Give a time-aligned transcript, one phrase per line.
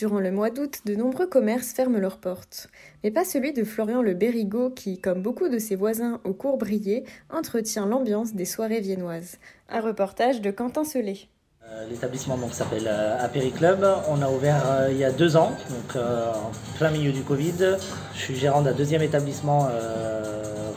[0.00, 2.68] Durant le mois d'août, de nombreux commerces ferment leurs portes.
[3.04, 6.56] Mais pas celui de Florian le Bérigot qui, comme beaucoup de ses voisins au cours
[6.56, 9.36] brillé, entretient l'ambiance des soirées viennoises.
[9.68, 11.28] Un reportage de Quentin Selé.
[11.68, 13.86] Euh, L'établissement s'appelle euh, Apéry Club.
[14.08, 17.20] On a ouvert euh, il y a deux ans, donc euh, en plein milieu du
[17.20, 17.76] Covid.
[18.14, 19.68] Je suis gérant d'un deuxième établissement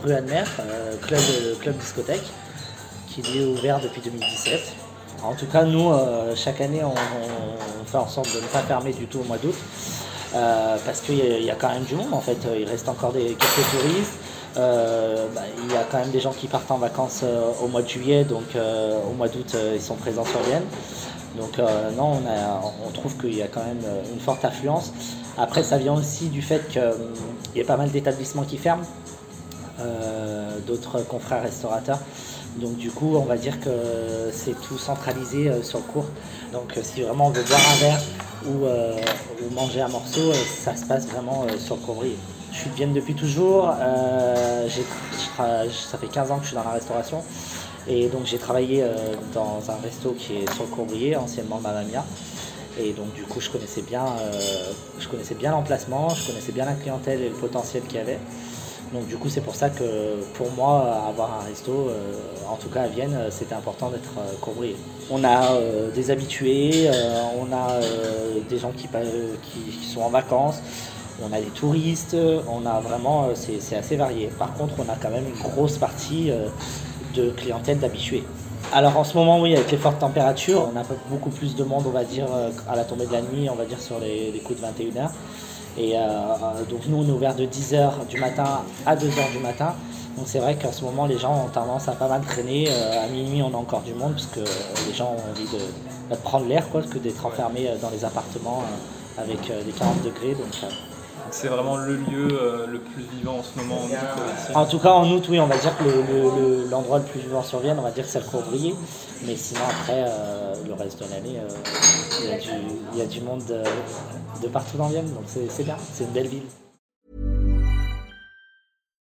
[0.03, 1.21] rue euh, club,
[1.61, 2.29] club discothèque,
[3.07, 4.59] qui est ouvert depuis 2017.
[5.21, 6.93] En tout cas, nous, euh, chaque année, on,
[7.85, 9.53] fait en sorte de ne pas fermer du tout au mois d'août.
[10.35, 13.35] euh, parce qu'il y, a- quand même du monde en fait, il reste encore des,
[13.35, 14.13] quelques touristes.
[14.57, 17.23] Euh, bah, il y a quand même des gens qui partent en vacances
[17.63, 20.63] au mois de juillet, donc au mois d'août ils sont présents sur Vienne.
[21.37, 21.59] Donc
[21.97, 24.91] non, on, on trouve qu'il y a quand même une forte affluence.
[25.37, 26.81] Après, ça vient aussi du fait qu'il
[27.55, 28.85] y a pas mal d'établissements qui ferment,
[30.65, 31.99] d'autres confrères restaurateurs.
[32.57, 33.69] Donc du coup, on va dire que
[34.31, 36.05] c'est tout centralisé euh, sur le cours.
[36.51, 38.01] Donc euh, si vraiment on veut boire un verre
[38.45, 38.95] ou, euh,
[39.55, 42.17] manger un morceau, ça se passe vraiment sur le couvrier.
[42.51, 43.73] Je suis Vienne depuis toujours.
[45.37, 47.23] ça fait 15 ans que je suis dans la restauration.
[47.87, 48.85] Et donc j'ai travaillé
[49.33, 52.05] dans un resto qui est sur le Courbrier, anciennement Mamma Mia.
[52.79, 54.05] Et donc du coup je connaissais bien,
[54.99, 58.19] je connaissais bien l'emplacement, je connaissais bien la clientèle et le potentiel qu'il y avait.
[58.93, 59.83] Donc du coup c'est pour ça que
[60.35, 62.13] pour moi avoir un resto, euh,
[62.47, 64.73] en tout cas à Vienne, euh, c'était important d'être euh.
[65.09, 66.89] On a euh, des habitués,
[67.39, 67.79] on a
[68.47, 68.87] des gens qui,
[69.81, 70.61] sont en vacances,
[71.21, 72.15] on a des touristes,
[72.47, 74.29] on a vraiment, c'est assez varié.
[74.37, 76.31] Par contre on a quand même une grosse partie
[77.15, 78.23] de clientèle d'habitués.
[78.71, 81.83] Alors en ce moment, oui, avec les fortes températures, on a beaucoup plus de monde,
[81.85, 82.27] on va dire,
[82.69, 85.09] à la tombée de la nuit, on va dire sur les coups de 21h.
[85.77, 89.39] Et euh, euh, donc nous, on est ouvert de 10h du matin à 2h du
[89.39, 89.73] matin.
[90.17, 92.67] Donc c'est vrai qu'en ce moment, les gens ont tendance à pas mal traîner.
[92.69, 94.41] Euh, à minuit, on a encore du monde, parce que
[94.87, 98.63] les gens ont envie de, de prendre l'air, quoi, que d'être enfermés dans les appartements
[99.17, 100.33] avec des 40 degrés.
[100.35, 100.53] Donc,
[101.31, 104.53] C'est vraiment le lieu euh, le plus vivant en ce moment en août.
[104.53, 106.29] En tout cas, en août, oui, on va dire que le- le-
[106.63, 108.75] le- l'endroit le, plus vivant sur Vienne, on va dire que c'est le Courbrier.
[109.25, 111.49] Mais sinon, après, euh, le reste de l'année, euh,
[112.21, 113.63] il y y, a du monde de,
[114.41, 115.11] de partout dans Vienne.
[115.13, 116.43] Donc c'est bien, c'est une belle ville.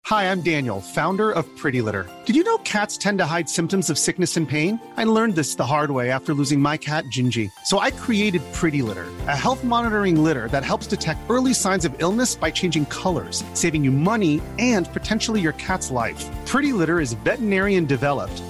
[0.09, 2.09] Hi, I'm Daniel, founder of Pretty Litter.
[2.25, 4.81] Did you know cats tend to hide symptoms of sickness and pain?
[4.97, 7.51] I learned this the hard way after losing my cat, Gingy.
[7.67, 11.95] So I created Pretty Litter, a health monitoring litter that helps detect early signs of
[11.99, 16.25] illness by changing colors, saving you money and potentially your cat's life.
[16.47, 18.43] Pretty Litter is veterinarian developed,